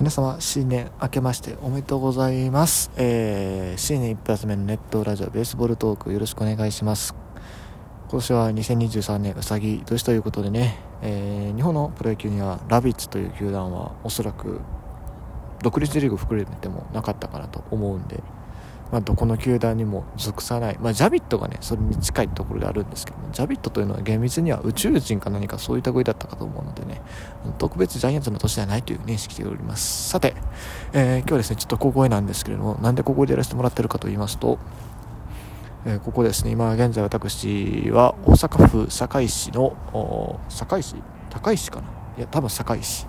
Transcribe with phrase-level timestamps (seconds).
[0.00, 7.14] 皆様新年明けましておめでとうございます、えー、新年一発目のネットラジオベースボールトークよろしくお願いします。
[8.08, 14.62] 今年は2023年うさぎ年ということでね、えー、日本のプロ野球にはラビッツという球団はおそらく
[15.62, 18.22] 独立リーグ含めてもなかったかなと思うんで、
[18.90, 27.00] まあ、どこの球団にも属さない、まあ、ジャビットがねそれに近いところであるんですけどもジャビットというのは厳密には宇宙人か何かそういった類だったかと思うのでね
[27.58, 30.10] 特別ジャイアンツの年ではないという認識でおります。
[30.10, 30.34] さて、
[30.92, 34.58] えー、今日はですねちょっと小声なんですけれどもなんで小声でやらせてもらってるかと言いますと、
[35.86, 40.96] えー、ここですね今現在私は大阪府堺市の堺市？
[41.30, 41.88] 高石かな？
[42.18, 43.06] いや多分堺市、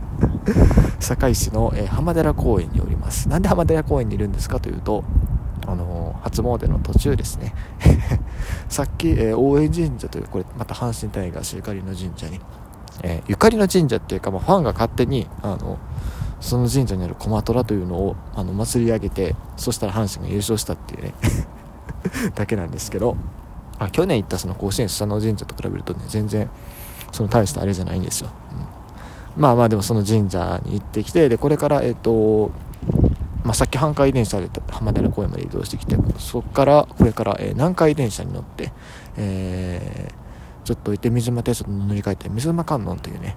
[1.00, 3.28] 堺市の、えー、浜寺公園におります。
[3.28, 5.04] なんで浜寺公園にいるんですかというと
[5.66, 7.54] あの、初詣の途中ですね。
[8.68, 12.40] さっき、えー、大江神社というこれまた阪神タイガースゆかりの神社に、
[13.02, 15.78] えー、ゆかりの神社っていうか、まあ、ファンが勝手にあの
[16.40, 21.14] その神社にある駒虎というのをあの祭り上げてそしたら阪神が優勝したっていうね
[22.34, 23.16] だけなんですけど
[23.78, 26.48] あ去年行ったその甲子園下の神社と比べるとね全然
[27.12, 28.30] その大したあれじゃないんですよ、
[29.36, 32.50] うん、まあまあでもその神社に行ってきてでこれからえっ、と
[33.46, 38.72] まあ、さっき阪海電車で浜寺公園まで移動してきてそこからこれから、えー、南海電車に乗って、
[39.16, 43.36] えー、ちょっと行って水間鉄道に乗り換えて水間観音というね、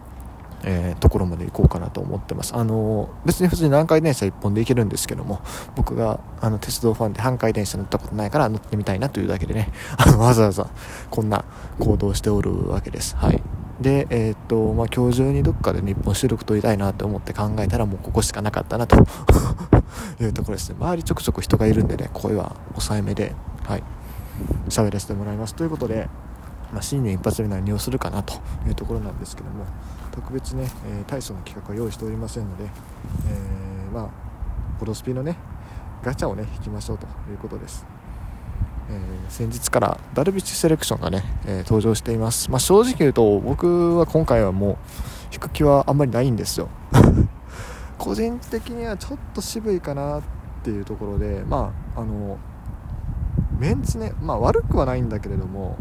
[0.64, 2.56] えー、ところまで行こうかなと思ってます。
[2.56, 5.42] あのー、別に普通に南海電車1本で行けるんですけども
[5.76, 10.72] 僕があの鉄道ファンで阪海電車乗ったことないから乗ってみたいなというだけでねあのわざわざ
[11.12, 11.46] こんな
[11.78, 13.16] 行動しておるわけです。
[13.16, 13.44] はい。
[13.82, 18.98] で、えー、っと、まあ、今日中にどっかで日本収録撮りたいなと思って考えたらもうここしかなかったなと
[20.22, 20.76] いうところですね。
[20.80, 23.84] 周りちょくちょく人がいるんでね、声は抑えめで、はい、
[24.68, 25.56] 喋らせてもらいます。
[25.56, 26.10] ということで、
[26.74, 28.36] まあ、新年一発目何をするかなと
[28.68, 29.66] いうところなんですけども、
[30.12, 34.10] 特別ね、えー、大層な企画は用意しておりませんので、えー、まあ、
[34.80, 35.38] ポロスピのね、
[36.04, 37.86] ガチャをね、引きましょうということです。
[38.90, 44.78] え、先日からダルビッシュセレクションがね、え、登場しています、まあ、正直言うと僕は今回はもう
[45.32, 46.70] 引く気はあんまりないんですよ。
[47.98, 50.22] 個人的にはちょっと渋いかなっ
[50.64, 52.38] ていうところでまああの
[53.60, 55.78] メンツねまあ悪くはないんだけれども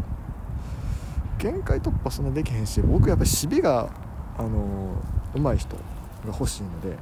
[1.37, 3.89] 限界突破そんなできへんし僕やっぱり守備が
[4.37, 4.95] あの
[5.33, 5.81] 上手い人が
[6.27, 6.97] 欲しいので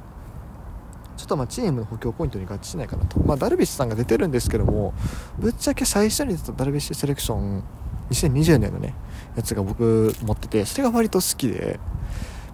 [1.18, 4.94] ちょっとまあチームの補強ポイントに合致しないかなと、まあ、ダルビッシュさんが出てるんですけども
[5.36, 7.64] ぶっちゃけ最初に出たダルビッシュセレクション
[8.10, 8.94] 2020年のね
[9.36, 11.78] やつが僕持っててそれが割と好きで。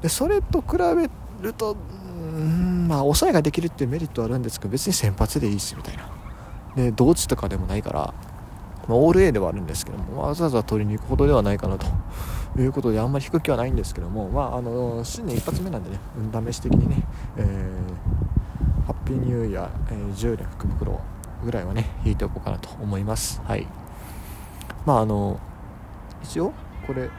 [0.01, 1.11] でそれと比べ
[1.41, 1.77] ると
[2.11, 6.11] うんまあ抑えができるっていうメリットはあるんですけど別に先発でいいしみたいな。
[6.77, 8.15] で同地とかでもないから、
[8.89, 11.87] まあ、オール A ではあるんですけどもわざわざ取りに行くほどではないかなと。
[12.57, 15.99] いうことであんまり低くはないんですけども、まあ、あの新年一発目なんでね
[16.33, 17.03] 運試し的にね、
[17.37, 18.24] えー
[19.04, 21.00] ピーニューイヤー、えー、10連福袋
[21.44, 23.41] ぐらいはね引いておこうかなと思います。
[23.44, 23.66] はい。
[24.87, 25.38] まああの
[26.22, 26.53] 一応
[26.87, 27.10] これ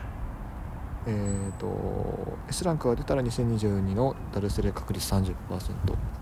[1.07, 5.33] えーと S ランクが出たら2022のダルセレ確率30%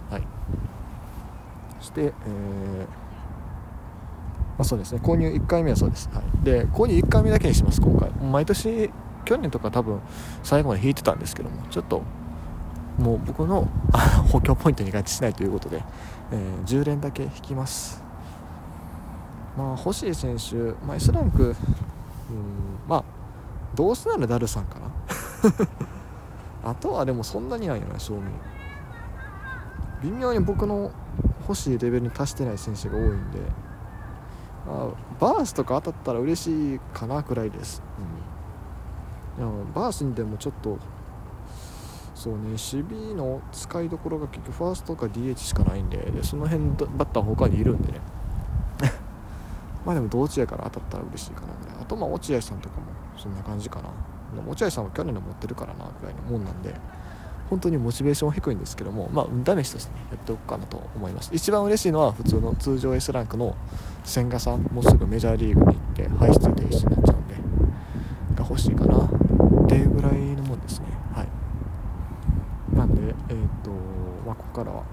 [0.10, 0.24] はい。
[1.80, 2.12] そして、えー
[2.82, 2.88] ま
[4.60, 5.02] あ、そうですね。
[5.04, 8.10] 購入1回目はそうです、はい、で購入1回目だけにします今回。
[8.12, 8.92] 毎年
[9.26, 10.02] 去年とか多分
[10.44, 12.04] 最後まで引いてたんですけどもちょっと
[12.98, 13.68] もう僕の
[14.32, 15.84] 補強ポイントに合致しないということで、
[16.32, 18.04] えー、10連だけ引きます。
[19.58, 20.56] まあ星井選手、
[20.86, 21.56] まあ、S ランクうん
[22.88, 23.04] まあ
[23.76, 24.88] どうせならダルさんかな。
[26.72, 28.22] あとはでもそんなにないよね正味
[30.02, 30.92] 微妙に僕の
[31.42, 33.64] 欲しいレベルに達してない選手が多いんで。
[34.68, 34.88] あ
[35.20, 37.84] バースとか当たったら嬉しいかなくらいです、
[39.38, 40.78] うん、でもバースにでもちょっと
[42.24, 48.00] そうね守備の使いどころが結局ファーストか DH しかないんででその辺バッター他にいるんでね。
[49.86, 51.76] まあでもどっちやから当たったら嬉しいかなぐらい。
[51.82, 52.84] あとまあ落合さんとかも
[53.18, 53.90] そんな感じかな。
[54.48, 56.74] 落合さんは去年の持ってるからなぐらいのもんなんで。
[57.50, 61.30] 本当にモチベーション低いんですけどもまあ運試しとしてねやっておくかなと思います。
[61.34, 63.58] 一番嬉しいのは普通の通常 S ランクの
[64.06, 67.36] 千賀さんもうすぐメジャーリーグに行って排出停止になっちゃうんで
[68.36, 69.10] が欲しいかなっ
[69.68, 71.28] ていうぐらいのもんですねはい
[72.76, 73.70] なんで、えーと
[74.26, 74.84] まあ、ここからは、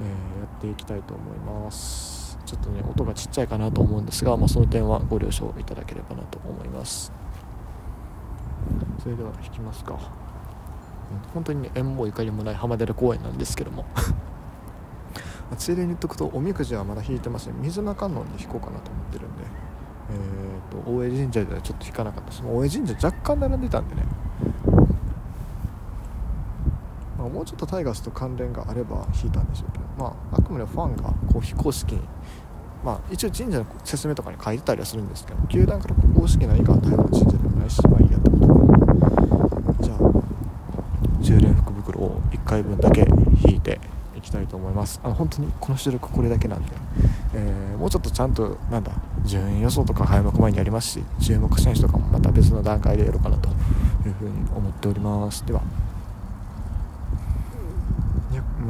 [0.00, 2.38] えー、やっていきたいと思います。
[2.46, 7.12] ちょっとね音がちっちゃいかなと思うんですが、まあ、その点はご了承いただければなと思います。
[9.02, 9.98] それでは引きますか、
[11.32, 13.84] 本当にね縁もゆかりもない浜寺公園なんですけども。
[15.58, 17.60] ついでに言っとくとおみくじはまだ引いてません。
[17.60, 19.44] 水間観音で引こうかなと思ってるんで。
[20.10, 24.02] えーと大江神社ではちょっと引かなかったその大江神社若干並んでたんでね。
[27.30, 32.00] もうちょっとタイガースと関連があれば引いたんでしょうけど、まあ、あくまでファンがこう非公式に、
[32.84, 38.50] まあ、一応神社の説明とかに書いてたりはするんですけど球団から公式な以下は台湾の神社でもないしまあいいやってことで。
[39.84, 39.98] じゃあ
[41.22, 43.06] 10連福袋を1回分だけ
[43.46, 43.80] 引いて
[44.16, 45.00] いきたいと思います。
[45.02, 46.72] あの本当にこの収録これだけなんで、
[47.34, 48.92] えー、もうちょっとちゃんとなんだ
[49.24, 53.48] 順位予想とか開幕前にやりますし注目選手とかもまた別の段階でやろうかなと
[54.06, 55.44] いうふうに思っております。
[55.46, 55.62] では。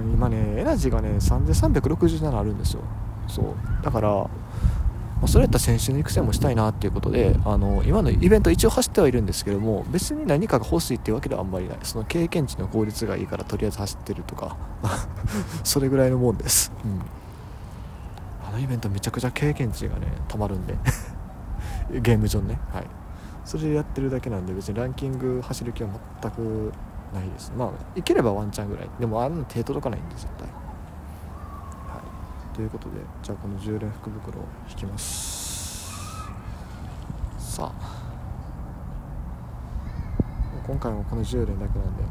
[0.00, 2.82] いや今ねエナジーがね3367あるんですよ。
[3.28, 3.54] そう。
[3.82, 4.30] だから、ま
[5.24, 11.78] あ、それやったら選手の育成もしたいなっていうことであの今のイベント一応走ってはいるんですけども別に何かが欲しいっていうわけではあんまりない。
[11.82, 14.56] その経験値の効率がいいからとりあえず走ってるとか
[15.64, 17.00] それぐらいのもんです、うん。
[18.48, 20.76] あのイベントめちゃくちゃ経験値がねたまるんで。
[21.92, 22.58] ゲーム上ね。
[22.72, 22.86] はい。
[23.44, 25.88] それでやってるだけなんで別にランキング走る気は
[26.22, 26.72] 全く
[27.12, 27.52] ないです。
[27.56, 28.90] まあいければワンチャンぐらい。
[28.98, 30.46] でもあんな手届かないんで絶対。
[30.46, 32.00] は
[32.52, 32.54] い。
[32.54, 35.90] ということでじゃあこの10連福袋を引きます。
[37.38, 38.00] さあ。
[40.66, 42.02] 今回もこの10連だけなんで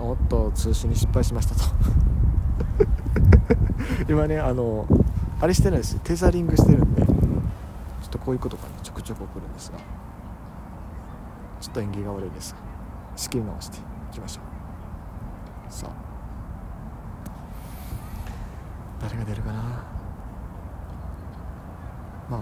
[0.00, 1.60] おっと通信に失敗しましたと。
[4.10, 4.86] 今ねあの
[5.40, 6.00] あれしてないです。
[6.00, 7.12] テザリングしてるんでちょ
[8.06, 9.78] っとこういうことがねちょくちょく起こるんですが。
[11.60, 12.54] ちょっと縁起が悪いです
[13.20, 13.80] 仕切り直してい
[14.14, 14.40] きましょ
[15.68, 15.72] う。
[15.72, 15.90] さあ。
[19.02, 19.60] 誰が出るかな？
[22.30, 22.40] まあ。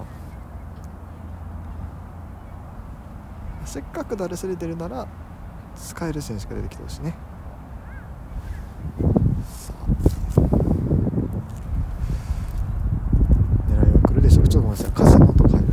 [3.64, 5.08] せっかく誰それ出るなら
[5.74, 7.16] 使える選手が出てきてほしいね。
[9.50, 9.84] さあ。
[13.68, 14.48] 狙いは来るでしょう。
[14.48, 14.92] ちょっとごめんなさい。
[14.92, 15.66] 風の音が入る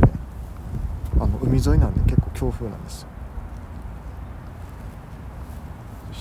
[1.20, 3.08] あの海沿いなんで結構強風なんですよ。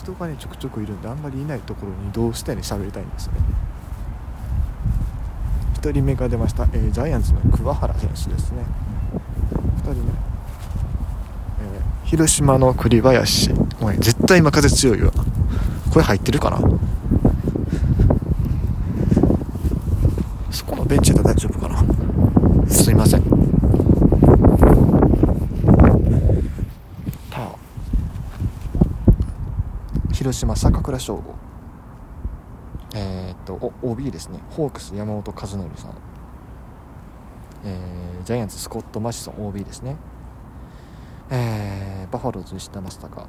[0.05, 3.33] 人がねちょくちょくいるんであんまりいないところに移動してね喋りたいんですね。
[5.81, 8.63] 1人目が出ました、えー、ジャイアンツの桑原選手ですね。
[9.77, 13.51] 2人目、えー、広島の栗林。
[13.81, 15.11] おい絶対今風強いわ
[15.91, 16.59] 声入ってるかな？
[20.51, 21.83] そこのベンチで大丈夫かな？
[22.69, 23.34] すいません。
[30.25, 31.35] 広島坂倉翔吾。
[32.95, 34.39] えー、っとお OB ですね。
[34.49, 35.93] ホークス山本和則さん、
[37.63, 39.97] えー、ジャイアンツスコット・マシソン OB ですね。
[41.29, 43.27] えー、バファローズ西田正孝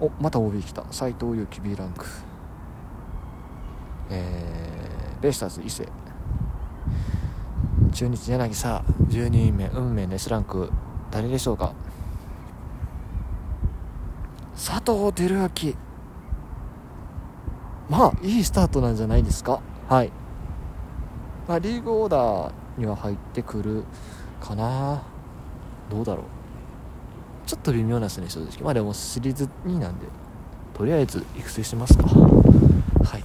[0.00, 0.86] おまた OB 来た。
[0.90, 2.06] 斎藤佑樹 B ランク。
[4.08, 5.86] えー、ベイスターズ伊勢。
[7.92, 10.72] 中日柳さ12人目運命の S ランク。
[11.10, 11.74] 誰でしょうか？
[14.54, 15.74] 佐藤輝明。
[17.88, 19.60] まあいいスタートなんじゃないですか？
[19.88, 20.10] はい、
[21.46, 23.84] まあ、リーグオーダーには入ってくる
[24.40, 25.02] かな。
[25.90, 26.24] どうだろう。
[27.46, 28.62] ちょっと微妙なですね正直。
[28.62, 30.06] まあでもシリーズ2なんで
[30.72, 32.04] とりあえず育成しますか。
[32.06, 33.24] はい。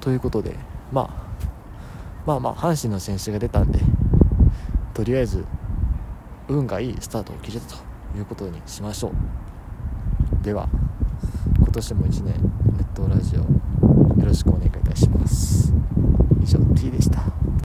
[0.00, 0.56] ということで、
[0.90, 1.08] まあ、
[2.26, 3.78] まあまあ阪神の選手が出たんで
[4.94, 5.44] とりあえず
[6.48, 7.76] 運がいいスタートを切れたと
[8.18, 9.12] いうことにしましょう。
[10.44, 10.68] では
[11.56, 13.46] 今年も1年ネットラジオよ
[14.26, 15.72] ろしくお願いいたします。
[16.42, 17.43] 以上 T でした。